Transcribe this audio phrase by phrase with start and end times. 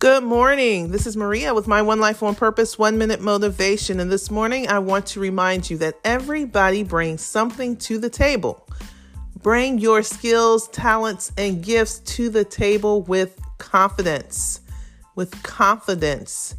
[0.00, 0.92] Good morning.
[0.92, 4.00] This is Maria with my One Life, One Purpose, One Minute Motivation.
[4.00, 8.66] And this morning, I want to remind you that everybody brings something to the table.
[9.42, 14.62] Bring your skills, talents, and gifts to the table with confidence.
[15.16, 16.54] With confidence.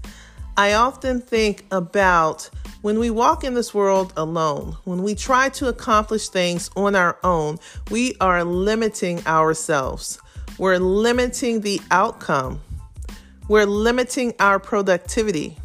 [0.55, 2.47] I often think about
[2.83, 7.17] when we walk in this world alone, when we try to accomplish things on our
[7.23, 7.57] own,
[7.89, 10.19] we are limiting ourselves.
[10.59, 12.61] We're limiting the outcome
[13.51, 15.57] we're limiting our productivity.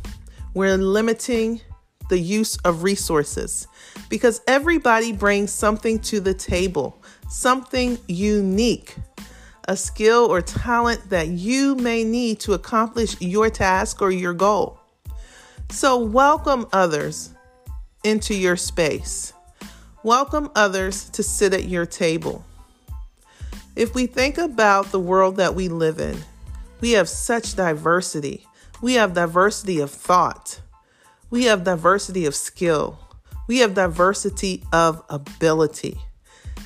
[0.54, 1.60] We're limiting
[2.08, 3.68] the use of resources
[4.08, 8.96] because everybody brings something to the table, something unique,
[9.68, 14.80] a skill or talent that you may need to accomplish your task or your goal.
[15.70, 17.30] So, welcome others
[18.02, 19.32] into your space.
[20.02, 22.44] Welcome others to sit at your table.
[23.76, 26.16] If we think about the world that we live in,
[26.80, 28.46] we have such diversity.
[28.82, 30.60] We have diversity of thought.
[31.30, 32.98] We have diversity of skill.
[33.48, 35.98] We have diversity of ability.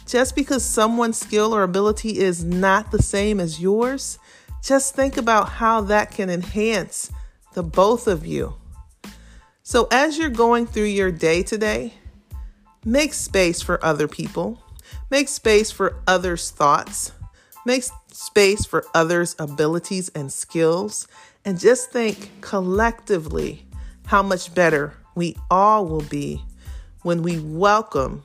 [0.06, 4.18] Just because someone's skill or ability is not the same as yours,
[4.62, 7.12] just think about how that can enhance
[7.54, 8.54] the both of you.
[9.62, 11.94] So, as you're going through your day today,
[12.84, 14.60] make space for other people,
[15.10, 17.12] make space for others' thoughts,
[17.66, 21.06] Make space for others' abilities and skills.
[21.44, 23.66] And just think collectively
[24.06, 26.42] how much better we all will be
[27.02, 28.24] when we welcome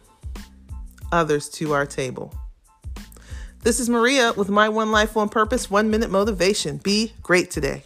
[1.11, 2.33] others to our table.
[3.61, 6.77] This is Maria with my One Life, One Purpose, One Minute Motivation.
[6.77, 7.83] Be great today.